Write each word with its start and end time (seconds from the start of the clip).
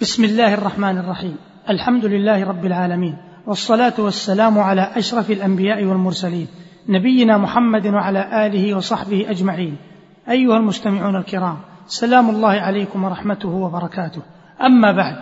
بسم 0.00 0.24
الله 0.24 0.54
الرحمن 0.54 0.98
الرحيم. 0.98 1.36
الحمد 1.70 2.04
لله 2.04 2.44
رب 2.44 2.64
العالمين 2.64 3.16
والصلاة 3.46 3.92
والسلام 3.98 4.58
على 4.58 4.90
أشرف 4.96 5.30
الأنبياء 5.30 5.84
والمرسلين 5.84 6.46
نبينا 6.88 7.38
محمد 7.38 7.86
وعلى 7.86 8.46
آله 8.46 8.74
وصحبه 8.76 9.30
أجمعين. 9.30 9.76
أيها 10.30 10.56
المستمعون 10.56 11.16
الكرام 11.16 11.56
سلام 11.86 12.30
الله 12.30 12.48
عليكم 12.48 13.04
ورحمته 13.04 13.48
وبركاته. 13.48 14.22
أما 14.62 14.92
بعد 14.92 15.16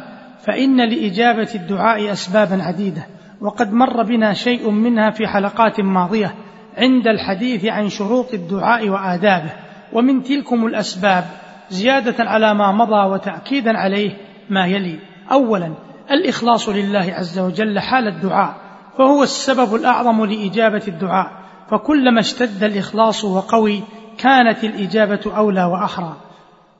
فإن 0.46 0.88
لإجابة 0.88 1.48
الدعاء 1.54 2.12
اسبابا 2.12 2.62
عديدة 2.62 3.06
وقد 3.40 3.72
مر 3.72 4.02
بنا 4.02 4.32
شيء 4.32 4.70
منها 4.70 5.10
في 5.10 5.26
حلقات 5.26 5.80
ماضية 5.80 6.34
عند 6.76 7.06
الحديث 7.06 7.64
عن 7.64 7.88
شروط 7.88 8.34
الدعاء 8.34 8.88
وآدابه 8.88 9.52
ومن 9.92 10.22
تلكم 10.22 10.66
الأسباب 10.66 11.24
زيادة 11.70 12.24
على 12.24 12.54
ما 12.54 12.72
مضى 12.72 13.14
وتاكيدا 13.14 13.78
عليه 13.78 14.25
ما 14.50 14.66
يلي. 14.66 14.98
اولا 15.32 15.74
الإخلاص 16.10 16.68
لله 16.68 17.14
عز 17.14 17.38
وجل 17.38 17.80
حال 17.80 18.08
الدعاء 18.08 18.54
فهو 18.98 19.22
السبب 19.22 19.74
الأعظم 19.74 20.24
لإجابة 20.24 20.82
الدعاء. 20.88 21.46
فكلما 21.70 22.20
اشتد 22.20 22.64
الإخلاص 22.64 23.24
وقوي 23.24 23.82
كانت 24.18 24.64
الإجابة 24.64 25.36
أولى 25.36 25.64
واحرى 25.64 26.16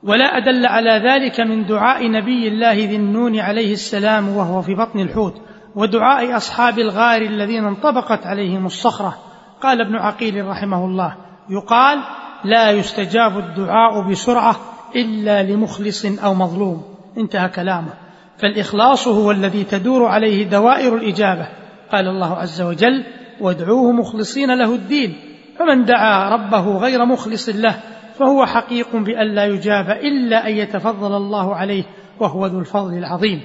ولا 0.03 0.25
أدل 0.37 0.65
على 0.65 1.09
ذلك 1.09 1.39
من 1.39 1.65
دعاء 1.65 2.11
نبي 2.11 2.47
الله 2.47 2.73
ذي 2.73 2.95
النون 2.95 3.39
عليه 3.39 3.73
السلام 3.73 4.29
وهو 4.29 4.61
في 4.61 4.75
بطن 4.75 4.99
الحوت 4.99 5.41
ودعاء 5.75 6.37
أصحاب 6.37 6.79
الغار 6.79 7.21
الذين 7.21 7.65
انطبقت 7.65 8.27
عليهم 8.27 8.65
الصخرة. 8.65 9.17
قال 9.61 9.81
ابن 9.81 9.95
عقيل 9.95 10.47
رحمه 10.47 10.85
الله 10.85 11.15
يقال 11.49 11.99
لا 12.43 12.71
يستجاب 12.71 13.37
الدعاء 13.37 14.09
بسرعة 14.09 14.55
إلا 14.95 15.43
لمخلص 15.43 16.05
أو 16.05 16.33
مظلوم. 16.33 16.96
انتهى 17.17 17.49
كلامه. 17.49 17.93
فالإخلاص 18.37 19.07
هو 19.07 19.31
الذي 19.31 19.63
تدور 19.63 20.05
عليه 20.05 20.49
دوائر 20.49 20.95
الإجابة. 20.95 21.47
قال 21.91 22.07
الله 22.07 22.37
عز 22.37 22.61
وجل 22.61 23.03
وادعوه 23.41 23.91
مخلصين 23.91 24.57
له 24.57 24.75
الدين. 24.75 25.15
فمن 25.59 25.85
دعا 25.85 26.29
ربه 26.29 26.77
غير 26.77 27.05
مخلص 27.05 27.49
له 27.49 27.75
فهو 28.19 28.45
حقيق 28.45 28.95
بأن 28.95 29.35
لا 29.35 29.45
يجاب 29.45 29.89
إلا 29.89 30.47
أن 30.47 30.53
يتفضل 30.53 31.17
الله 31.17 31.55
عليه 31.55 31.83
وهو 32.19 32.45
ذو 32.45 32.59
الفضل 32.59 32.97
العظيم. 32.97 33.41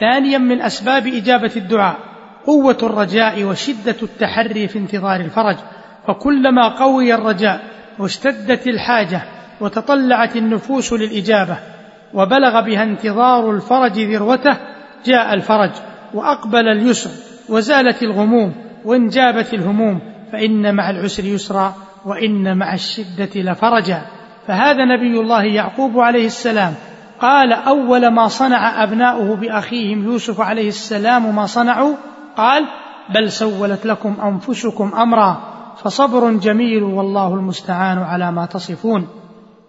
ثانيا 0.00 0.38
من 0.38 0.60
أسباب 0.60 1.06
إجابة 1.06 1.52
الدعاء 1.56 1.96
قوة 2.46 2.78
الرجاء 2.82 3.44
وشدة 3.44 3.96
التحري 4.02 4.68
في 4.68 4.78
انتظار 4.78 5.20
الفرج. 5.20 5.56
فكلما 6.08 6.68
قوي 6.68 7.14
الرجاء 7.14 7.64
واشتدت 7.98 8.66
الحاجة 8.66 9.22
وتطلعت 9.60 10.36
النفوس 10.36 10.92
للإجابة 10.92 11.58
وبلغ 12.14 12.60
بها 12.60 12.82
انتظار 12.82 13.50
الفرج 13.50 14.00
ذروته 14.00 14.56
جاء 15.04 15.34
الفرج 15.34 15.70
وأقبل 16.14 16.68
اليسر 16.68 17.10
وزالت 17.48 18.02
الغموم 18.02 18.54
وانجابت 18.84 19.54
الهموم 19.54 20.00
فإن 20.32 20.74
مع 20.74 20.90
العسر 20.90 21.24
يسرا 21.24 21.74
وإن 22.04 22.58
مع 22.58 22.74
الشدة 22.74 23.30
لفرجا. 23.36 24.02
فهذا 24.46 24.84
نبي 24.84 25.20
الله 25.20 25.44
يعقوب 25.44 25.98
عليه 25.98 26.26
السلام. 26.26 26.74
قال 27.20 27.52
أول 27.52 28.08
ما 28.08 28.28
صنع 28.28 28.82
أبناؤه 28.82 29.36
بأخيهم 29.36 30.04
يوسف 30.04 30.40
عليه 30.40 30.68
السلام 30.68 31.36
ما 31.36 31.46
صنعوا؟ 31.46 31.94
قال 32.36 32.64
بل 33.14 33.32
سولت 33.32 33.86
لكم 33.86 34.16
أنفسكم 34.22 34.94
أمرا 34.94 35.56
فصبر 35.76 36.32
جميل 36.32 36.82
والله 36.82 37.34
المستعان 37.34 37.98
على 37.98 38.32
ما 38.32 38.46
تصفون. 38.46 39.08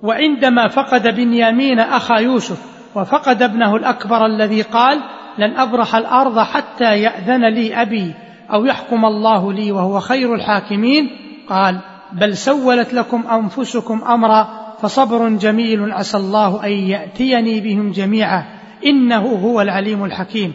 وعندما 0.03 0.67
فقد 0.67 1.15
بنيامين 1.15 1.79
أخا 1.79 2.15
يوسف 2.15 2.61
وفقد 2.95 3.41
ابنه 3.41 3.75
الأكبر 3.75 4.25
الذي 4.25 4.61
قال 4.61 4.99
لن 5.37 5.57
أبرح 5.57 5.95
الأرض 5.95 6.39
حتى 6.39 7.01
يأذن 7.01 7.45
لي 7.53 7.81
أبي 7.81 8.13
أو 8.53 8.65
يحكم 8.65 9.05
الله 9.05 9.53
لي 9.53 9.71
وهو 9.71 9.99
خير 9.99 10.35
الحاكمين 10.35 11.09
قال 11.49 11.79
بل 12.13 12.37
سولت 12.37 12.93
لكم 12.93 13.23
أنفسكم 13.27 14.03
أمرا 14.03 14.67
فصبر 14.81 15.29
جميل 15.29 15.91
عسى 15.91 16.17
الله 16.17 16.65
أن 16.65 16.71
يأتيني 16.71 17.61
بهم 17.61 17.91
جميعا 17.91 18.45
إنه 18.85 19.25
هو 19.25 19.61
العليم 19.61 20.05
الحكيم 20.05 20.53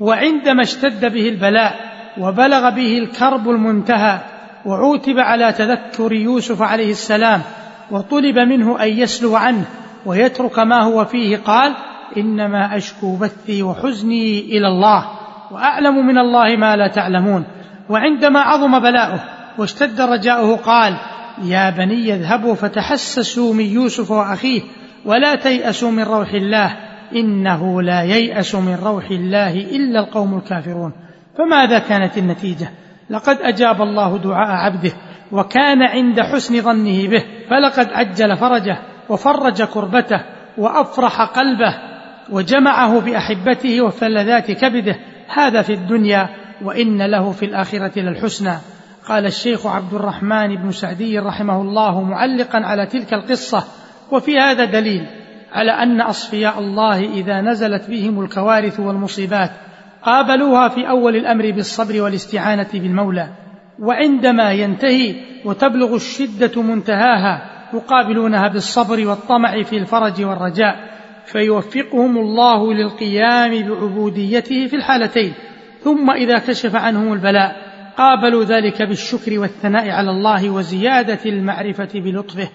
وعندما 0.00 0.62
اشتد 0.62 1.12
به 1.12 1.28
البلاء 1.28 1.74
وبلغ 2.20 2.70
به 2.70 2.98
الكرب 2.98 3.50
المنتهى 3.50 4.18
وعوتب 4.66 5.18
على 5.18 5.52
تذكر 5.52 6.12
يوسف 6.12 6.62
عليه 6.62 6.90
السلام 6.90 7.42
وطلب 7.90 8.38
منه 8.38 8.82
أن 8.82 8.88
يسلو 8.88 9.36
عنه 9.36 9.64
ويترك 10.06 10.58
ما 10.58 10.82
هو 10.82 11.04
فيه. 11.04 11.36
قال 11.36 11.74
إنما 12.16 12.76
أشكو 12.76 13.16
بثي 13.16 13.62
وحزني 13.62 14.40
إلى 14.40 14.68
الله 14.68 15.10
وأعلم 15.50 16.06
من 16.06 16.18
الله 16.18 16.56
ما 16.56 16.76
لا 16.76 16.88
تعلمون. 16.88 17.44
وعندما 17.88 18.40
عظم 18.40 18.78
بلاؤه 18.80 19.20
واشتد 19.58 20.00
رجاؤه 20.00 20.56
قال 20.56 20.96
يا 21.42 21.70
بني 21.70 22.14
اذهبوا 22.14 22.54
فتحسسوا 22.54 23.54
من 23.54 23.64
يوسف 23.64 24.10
وأخيه 24.10 24.62
ولا 25.04 25.34
تيأسوا 25.34 25.90
من 25.90 26.02
روح 26.02 26.30
الله 26.30 26.76
إنه 27.14 27.82
لا 27.82 28.02
ييأس 28.02 28.54
من 28.54 28.74
روح 28.74 29.10
الله 29.10 29.52
إلا 29.52 30.00
القوم 30.00 30.38
الكافرون. 30.38 30.92
فماذا 31.38 31.78
كانت 31.78 32.18
النتيجة؟ 32.18 32.70
لقد 33.10 33.38
أجاب 33.40 33.82
الله 33.82 34.18
دعاء 34.18 34.50
عبده 34.50 34.92
وكان 35.32 35.82
عند 35.82 36.20
حسن 36.20 36.60
ظنه 36.60 37.08
به. 37.08 37.24
فلقد 37.50 37.92
عجل 37.92 38.36
فرجه 38.36 38.78
وفرج 39.08 39.62
كربته 39.62 40.20
وأفرح 40.58 41.22
قلبه 41.22 41.74
وجمعه 42.30 43.00
بأحبته 43.00 43.82
وفلذات 43.82 44.50
كبده. 44.50 44.96
هذا 45.28 45.62
في 45.62 45.72
الدنيا 45.72 46.28
وإن 46.62 47.02
له 47.02 47.30
في 47.30 47.44
الآخرة 47.44 48.00
للحسنى. 48.00 48.54
قال 49.08 49.26
الشيخ 49.26 49.66
عبد 49.66 49.94
الرحمن 49.94 50.56
بن 50.62 50.70
سعدي 50.70 51.18
رحمه 51.18 51.60
الله 51.60 52.02
معلقا 52.02 52.58
على 52.58 52.86
تلك 52.86 53.14
القصة. 53.14 53.64
وفي 54.12 54.38
هذا 54.38 54.64
دليل 54.64 55.06
على 55.52 55.70
أن 55.70 56.00
أصفياء 56.00 56.58
الله 56.58 56.98
إذا 56.98 57.40
نزلت 57.40 57.90
بهم 57.90 58.20
الكوارث 58.20 58.80
والمصيبات 58.80 59.50
قابلوها 60.02 60.68
في 60.68 60.88
أول 60.88 61.16
الأمر 61.16 61.50
بالصبر 61.50 62.02
والاستعانة 62.02 62.68
بالمولى. 62.74 63.43
وعندما 63.78 64.52
ينتهي 64.52 65.14
وتبلغ 65.44 65.94
الشدة 65.94 66.62
منتهاها 66.62 67.54
يقابلونها 67.74 68.48
بالصبر 68.48 69.06
والطمع 69.08 69.62
في 69.62 69.76
الفرج 69.76 70.24
والرجاء 70.24 70.94
فيوفقهم 71.26 72.18
الله 72.18 72.74
للقيام 72.74 73.68
بعبوديته 73.68 74.66
في 74.66 74.76
الحالتين. 74.76 75.34
ثم 75.80 76.10
إذا 76.10 76.38
كشف 76.38 76.76
عنهم 76.76 77.12
البلاء 77.12 77.56
قابلوا 77.96 78.44
ذلك 78.44 78.82
بالشكر 78.82 79.38
والثناء 79.38 79.90
على 79.90 80.10
الله 80.10 80.50
وزيادة 80.50 81.18
المعرفة 81.26 81.88
بلطفه. 81.94 82.48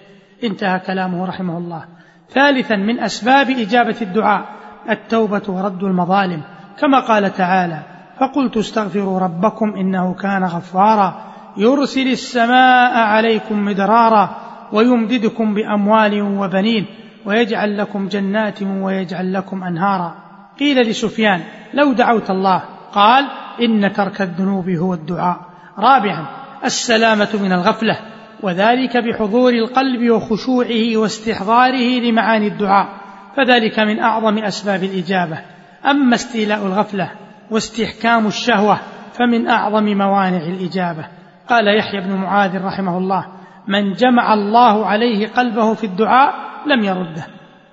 انتهى 0.44 0.78
كلامه 0.78 1.26
رحمه 1.26 1.58
الله. 1.58 1.84
ثالثا 2.28 2.76
من 2.76 3.00
أسباب 3.00 3.50
إجابة 3.50 3.96
الدعاء 4.02 4.44
التوبة 4.90 5.42
ورد 5.48 5.82
المظالم. 5.82 6.42
كما 6.80 7.00
قال 7.00 7.32
تعالى 7.32 7.89
فقلت 8.20 8.56
استغفروا 8.56 9.18
ربكم 9.18 9.74
إنه 9.76 10.14
كان 10.14 10.44
غفارا. 10.44 11.22
يرسل 11.56 12.08
السماء 12.08 12.98
عليكم 12.98 13.64
مدرارا 13.64 14.36
ويمددكم 14.72 15.54
بأموال 15.54 16.22
وبنين 16.22 16.86
ويجعل 17.26 17.78
لكم 17.78 18.08
جنات 18.08 18.62
ويجعل 18.62 19.32
لكم 19.32 19.64
أنهارا. 19.64 20.14
قيل 20.60 20.80
لسفيان 20.80 21.40
لو 21.74 21.92
دعوت 21.92 22.30
الله. 22.30 22.62
قال 22.92 23.26
إن 23.62 23.92
ترك 23.92 24.22
الذنوب 24.22 24.68
هو 24.68 24.94
الدعاء. 24.94 25.40
رابعا 25.78 26.26
السلامة 26.64 27.28
من 27.42 27.52
الغفلة 27.52 27.98
وذلك 28.42 28.96
بحضور 28.96 29.52
القلب 29.52 30.10
وخشوعه 30.10 30.96
واستحضاره 30.96 32.00
لمعاني 32.00 32.46
الدعاء. 32.46 32.88
فذلك 33.36 33.78
من 33.78 34.00
أعظم 34.00 34.38
أسباب 34.38 34.84
الإجابة. 34.84 35.38
أما 35.86 36.14
استيلاء 36.14 36.66
الغفلة 36.66 37.10
واستحكام 37.50 38.26
الشهوة 38.26 38.80
فمن 39.12 39.48
أعظم 39.48 39.84
موانع 39.84 40.46
الإجابة. 40.46 41.06
قال 41.48 41.78
يحيى 41.78 42.00
بن 42.00 42.16
معاذ 42.16 42.64
رحمه 42.64 42.98
الله 42.98 43.26
من 43.68 43.92
جمع 43.92 44.34
الله 44.34 44.86
عليه 44.86 45.28
قلبه 45.28 45.74
في 45.74 45.84
الدعاء 45.84 46.34
لم 46.66 46.84
يرده. 46.84 47.26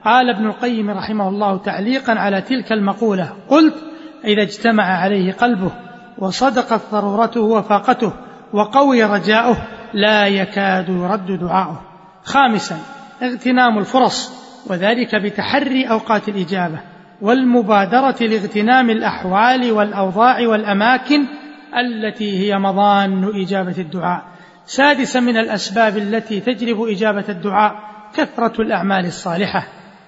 قال 0.06 0.30
ابن 0.30 0.46
القيم 0.46 0.90
رحمه 0.90 1.30
الله 1.30 1.58
تعليقا 1.58 2.14
على 2.14 2.42
تلك 2.42 2.72
المقولة 2.72 3.34
قلت 3.50 3.76
إذا 4.26 4.42
اجتمع 4.42 4.84
عليه 4.84 5.34
قلبه 5.34 5.72
وصدقت 6.18 6.82
ضرورته 6.92 7.42
وفاقته 7.42 8.14
وقوي 8.54 9.04
رجاؤه 9.04 9.58
لا 9.94 10.28
يكاد 10.28 10.90
يرد 10.90 11.40
دعاؤه. 11.40 11.82
خامسا 12.24 12.78
اغتنام 13.24 13.78
الفرص 13.78 14.48
وذلك 14.70 15.16
بتحري 15.16 15.84
أوقات 15.84 16.30
الإجابة. 16.30 16.80
والمبادرة 17.22 18.16
لاغتنام 18.22 18.90
الأحوال 18.90 19.72
والأوضاع 19.72 20.48
والأماكن 20.48 21.26
التي 21.78 22.40
هي 22.40 22.58
مظان 22.60 23.24
إجابة 23.24 23.76
الدعاء. 23.78 24.24
سادسا 24.66 25.20
من 25.20 25.38
الأسباب 25.38 25.98
التي 25.98 26.40
تجلب 26.40 26.82
إجابة 26.82 27.24
الدعاء 27.30 27.76
كثرة 28.14 28.62
الأعمال 28.62 29.06
الصالحة. 29.06 29.68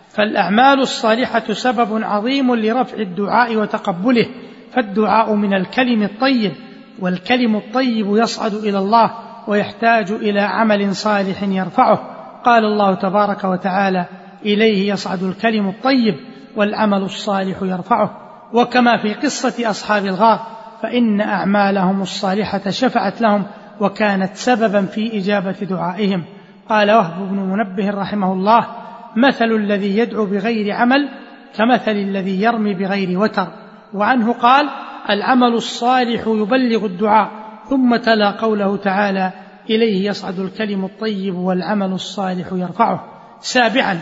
فالأعمال 0.09 0.79
الصالحة 0.79 1.53
سبب 1.53 2.03
عظيم 2.03 2.55
لرفع 2.55 2.97
الدعاء 2.97 3.55
وتقبله. 3.55 4.25
فالدعاء 4.73 5.35
من 5.35 5.53
الكلم 5.53 6.03
الطيب 6.03 6.51
والكلم 6.99 7.55
الطيب 7.55 8.17
يصعد 8.17 8.53
إلى 8.53 8.77
الله 8.77 9.11
ويحتاج 9.47 10.11
إلى 10.11 10.41
عمل 10.41 10.95
صالح 10.95 11.43
يرفعه. 11.43 11.99
قال 12.45 12.65
الله 12.65 12.95
تبارك 12.95 13.43
وتعالى 13.43 14.05
إليه 14.45 14.91
يصعد 14.91 15.23
الكلم 15.23 15.69
الطيب. 15.69 16.28
والعمل 16.59 17.01
الصالح 17.01 17.57
يرفعه. 17.61 18.09
وكما 18.53 18.97
في 18.97 19.13
قصة 19.13 19.69
أصحاب 19.69 20.05
الغار 20.05 20.39
فإن 20.81 21.21
أعمالهم 21.21 22.01
الصالحة 22.01 22.69
شفعت 22.69 23.21
لهم 23.21 23.45
وكانت 23.79 24.35
سببا 24.35 24.85
في 24.85 25.17
إجابة 25.17 25.51
دعائهم. 25.61 26.23
قال 26.69 26.91
وهب 26.91 27.29
بن 27.29 27.35
منبه 27.35 27.89
رحمه 27.89 28.33
الله 28.33 28.67
مثل 29.15 29.45
الذي 29.45 29.97
يدعو 29.97 30.25
بغير 30.25 30.75
عمل 30.75 31.09
كمثل 31.57 31.91
الذي 31.91 32.41
يرمي 32.41 32.73
بغير 32.73 33.19
وتر. 33.19 33.47
وعنه 33.93 34.33
قال 34.33 34.69
العمل 35.09 35.53
الصالح 35.53 36.27
يبلغ 36.27 36.85
الدعاء. 36.85 37.29
ثم 37.69 37.95
تلا 37.95 38.31
قوله 38.31 38.77
تعالى 38.77 39.31
إليه 39.69 40.09
يصعد 40.09 40.39
الكلم 40.39 40.85
الطيب 40.85 41.35
والعمل 41.35 41.91
الصالح 41.91 42.47
يرفعه. 42.51 43.03
سابعا 43.39 43.99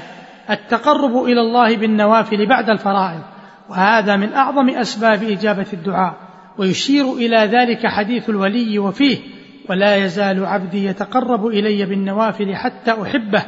التقرب 0.49 1.23
إلى 1.23 1.41
الله 1.41 1.77
بالنوافل 1.77 2.45
بعد 2.45 2.69
الفرائض 2.69 3.21
وهذا 3.69 4.15
من 4.15 4.33
أعظم 4.33 4.69
أسباب 4.69 5.23
إجابة 5.23 5.65
الدعاء 5.73 6.13
ويشير 6.57 7.13
إلى 7.13 7.37
ذلك 7.37 7.87
حديث 7.87 8.29
الولي 8.29 8.79
وفيه 8.79 9.17
ولا 9.69 9.95
يزال 9.95 10.45
عبدي 10.45 10.85
يتقرب 10.85 11.47
إلي 11.47 11.85
بالنوافل 11.85 12.55
حتى 12.55 12.91
أحبه 13.01 13.43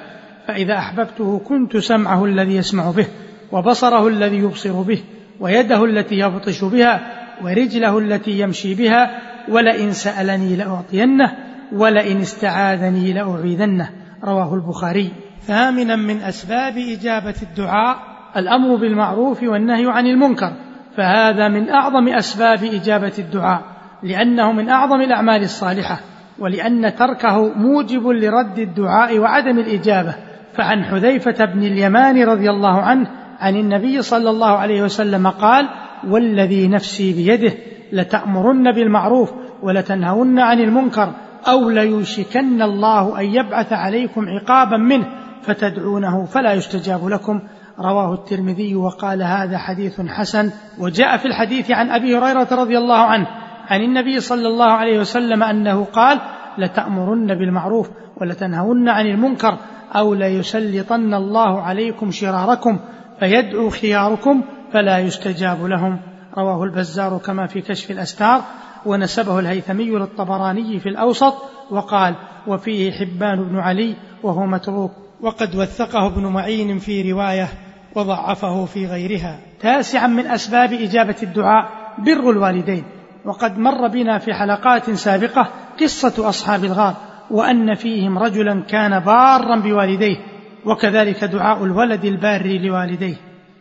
فإذا 0.48 0.78
أحببته 0.78 1.42
كنت 1.46 1.78
سمعه 1.78 2.26
الذي 2.26 2.56
يسمع 2.56 2.92
به 2.92 3.08
وبصره 3.52 4.08
الذي 4.08 4.38
يبصر 4.38 4.82
به 4.82 5.00
ويده 5.40 5.86
التي 5.86 6.16
يبطش 6.16 6.64
بها 6.64 7.20
ورجله 7.44 8.00
التي 8.00 8.40
يمشي 8.40 8.76
بها 8.76 9.22
ولئن 9.50 9.92
سألني 9.92 10.56
لأعطينه 10.56 11.32
ولئن 11.74 12.22
استعاذني 12.22 13.14
لأعيذنه. 13.14 13.90
رواه 14.24 14.54
البخاري. 14.56 15.12
ثامنا 15.48 15.96
من 15.96 16.22
أسباب 16.22 16.78
إجابة 16.78 17.36
الدعاء 17.42 17.98
الأمر 18.38 18.76
بالمعروف 18.76 19.44
والنهي 19.44 19.86
عن 19.88 20.08
المنكر 20.08 20.54
فهذا 20.98 21.48
من 21.48 21.70
أعظم 21.70 22.08
أسباب 22.08 22.64
إجابة 22.64 23.14
الدعاء 23.20 23.62
لأنه 24.04 24.52
من 24.52 24.70
أعظم 24.70 25.02
الأعمال 25.02 25.44
الصالحة 25.44 26.00
ولأن 26.40 26.96
تركه 26.96 27.54
موجب 27.54 28.08
لرد 28.08 28.60
الدعاء 28.60 29.20
وعدم 29.20 29.60
الإجابة. 29.60 30.16
فعن 30.54 30.84
حذيفة 30.84 31.46
بن 31.46 31.64
اليمان 31.64 32.24
رضي 32.24 32.50
الله 32.50 32.82
عنه 32.82 33.08
عن 33.40 33.56
النبي 33.56 34.02
صلى 34.02 34.30
الله 34.30 34.58
عليه 34.58 34.82
وسلم 34.82 35.28
قال 35.28 35.70
والذي 36.08 36.68
نفسي 36.68 37.14
بيده 37.14 37.54
لتأمرن 37.92 38.72
بالمعروف 38.72 39.34
ولتنهون 39.64 40.40
عن 40.40 40.60
المنكر 40.60 41.14
أو 41.48 41.70
ليوشكن 41.70 42.62
الله 42.62 43.20
أن 43.20 43.26
يبعث 43.26 43.74
عليكم 43.74 44.26
عقابا 44.30 44.78
منه 44.78 45.06
فتدعونه 45.42 46.26
فلا 46.26 46.54
يستجاب 46.54 47.08
لكم. 47.08 47.42
رواه 47.80 48.14
الترمذي 48.14 48.76
وقال 48.76 49.24
هذا 49.24 49.58
حديث 49.58 50.02
حسن. 50.02 50.52
وجاء 50.80 51.18
في 51.18 51.26
الحديث 51.26 51.72
عن 51.72 51.90
أبي 51.90 52.18
هريرة 52.18 52.48
رضي 52.52 52.78
الله 52.78 52.98
عنه 52.98 53.28
عن 53.68 53.82
النبي 53.82 54.20
صلى 54.20 54.48
الله 54.48 54.72
عليه 54.72 55.00
وسلم 55.00 55.44
أنه 55.44 55.84
قال 55.84 56.20
لتأمرن 56.58 57.28
بالمعروف 57.28 57.90
ولتنهون 58.22 58.90
عن 58.90 59.06
المنكر 59.06 59.58
أو 59.96 60.14
ليسلطن 60.14 61.14
الله 61.14 61.62
عليكم 61.62 62.12
شراركم 62.12 62.80
فيدعو 63.20 63.70
خياركم 63.70 64.44
فلا 64.74 65.00
يستجاب 65.00 65.66
لهم. 65.66 66.00
رواه 66.38 66.64
البزار 66.64 67.18
كما 67.18 67.48
في 67.48 67.62
كشف 67.62 67.92
الاستار 67.92 68.42
ونسبه 68.86 69.40
الهيثمي 69.40 69.90
للطبراني 69.90 70.80
في 70.80 70.90
الأوسط 70.90 71.34
وقال 71.72 72.16
وفيه 72.48 72.92
حبان 72.92 73.50
بن 73.50 73.60
علي 73.60 73.96
وهو 74.24 74.46
متروك 74.46 74.92
وقد 75.22 75.56
وثقه 75.56 76.08
ابن 76.08 76.26
معين 76.26 76.80
في 76.80 77.12
رواية 77.12 77.48
وضعفه 77.96 78.66
في 78.66 78.86
غيرها. 78.86 79.40
تاسعا 79.62 80.08
من 80.08 80.28
أسباب 80.28 80.74
إجابة 80.74 81.16
الدعاء 81.24 81.70
بر 81.98 82.32
الوالدين. 82.32 82.84
وقد 83.26 83.58
مر 83.58 83.88
بنا 83.88 84.18
في 84.18 84.34
حلقات 84.34 84.92
سابقة 84.92 85.50
قصة 85.82 86.30
أصحاب 86.30 86.64
الغار 86.64 86.96
وأن 87.32 87.76
فيهم 87.76 88.18
رجلا 88.18 88.64
كان 88.70 89.00
بارا 89.00 89.60
بوالديه 89.60 90.18
وكذلك 90.66 91.24
دعاء 91.24 91.66
الولد 91.66 92.06
البار 92.06 92.48
لوالديه. 92.48 93.16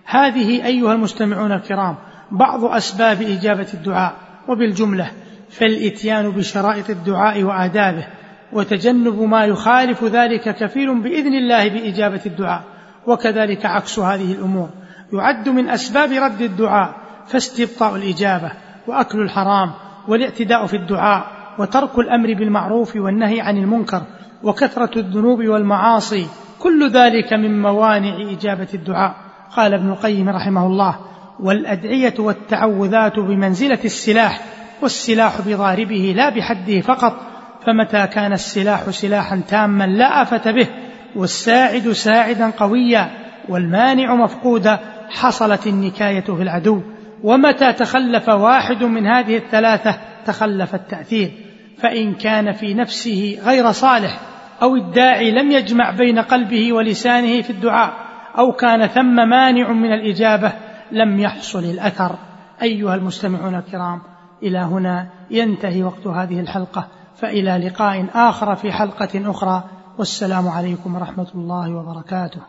هذه 0.04 0.66
أيها 0.66 0.92
المستمعون 0.92 1.52
الكرام 1.52 1.96
بعض 2.30 2.64
أسباب 2.64 3.22
إجابة 3.22 3.68
الدعاء. 3.74 4.14
وبالجملة 4.48 5.10
فالإتيان 5.50 6.30
بشرائط 6.30 6.90
الدعاء 6.90 7.42
وآدابه 7.42 8.06
وتجنب 8.52 9.22
ما 9.22 9.44
يخالف 9.44 10.04
ذلك 10.04 10.54
كفيل 10.54 11.02
بإذن 11.02 11.34
الله 11.34 11.68
بإجابة 11.68 12.20
الدعاء. 12.26 12.62
وكذلك 13.06 13.66
عكس 13.66 13.98
هذه 13.98 14.32
الأمور. 14.32 14.68
يعد 15.12 15.48
من 15.48 15.68
أسباب 15.68 16.12
رد 16.12 16.42
الدعاء 16.42 16.94
فاستبطاء 17.26 17.96
الإجابة 17.96 18.52
وأكل 18.86 19.20
الحرام 19.20 19.72
والاعتداء 20.08 20.66
في 20.66 20.76
الدعاء 20.76 21.26
وترك 21.58 21.98
الأمر 21.98 22.34
بالمعروف 22.34 22.96
والنهي 22.96 23.40
عن 23.40 23.56
المنكر 23.56 24.02
وكثرة 24.42 24.98
الذنوب 24.98 25.44
والمعاصي. 25.44 26.26
كل 26.58 26.90
ذلك 26.90 27.32
من 27.32 27.62
موانع 27.62 28.32
إجابة 28.32 28.68
الدعاء. 28.74 29.14
قال 29.56 29.74
ابن 29.74 29.90
القيم 29.90 30.28
رحمه 30.28 30.66
الله 30.66 30.98
والأدعية 31.40 32.14
والتعوذات 32.18 33.18
بمنزلة 33.18 33.78
السلاح 33.84 34.40
والسلاح 34.82 35.40
بضاربه 35.46 36.12
لا 36.16 36.28
بحده 36.28 36.80
فقط 36.80 37.27
فمتى 37.68 38.06
كان 38.06 38.32
السلاح 38.32 38.90
سلاحا 38.90 39.42
تاما 39.48 39.84
لا 39.84 40.22
آفة 40.22 40.50
به 40.50 40.68
والساعد 41.16 41.88
ساعدا 41.88 42.50
قويا 42.50 43.10
والمانع 43.48 44.14
مفقودا 44.14 44.78
حصلت 45.10 45.66
النكاية 45.66 46.20
في 46.20 46.42
العدو. 46.42 46.82
ومتى 47.22 47.72
تخلف 47.72 48.28
واحد 48.28 48.84
من 48.84 49.06
هذه 49.06 49.36
الثلاثة؟ 49.36 49.98
تخلف 50.24 50.74
التأثير. 50.74 51.30
فإن 51.78 52.14
كان 52.14 52.52
في 52.52 52.74
نفسه 52.74 53.38
غير 53.44 53.72
صالح 53.72 54.20
أو 54.62 54.76
الداعي 54.76 55.30
لم 55.30 55.50
يجمع 55.50 55.90
بين 55.90 56.18
قلبه 56.18 56.72
ولسانه 56.72 57.42
في 57.42 57.50
الدعاء 57.50 57.92
أو 58.38 58.52
كان 58.52 58.86
ثم 58.86 59.28
مانع 59.28 59.72
من 59.72 59.92
الإجابة 59.92 60.52
لم 60.92 61.18
يحصل 61.18 61.64
الأثر. 61.64 62.18
أيها 62.62 62.94
المستمعون 62.94 63.54
الكرام 63.54 64.00
إلى 64.42 64.58
هنا 64.58 65.08
ينتهي 65.30 65.82
وقت 65.82 66.06
هذه 66.06 66.40
الحلقة. 66.40 66.97
فإلى 67.20 67.68
لقاء 67.68 68.06
آخر 68.14 68.56
في 68.56 68.72
حلقة 68.72 69.30
أخرى 69.30 69.64
والسلام 69.98 70.48
عليكم 70.48 70.94
ورحمة 70.94 71.26
الله 71.34 71.74
وبركاته. 71.74 72.40